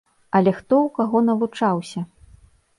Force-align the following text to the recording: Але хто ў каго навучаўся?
Але 0.39 0.53
хто 0.59 0.75
ў 0.79 0.89
каго 0.97 1.23
навучаўся? 1.29 2.07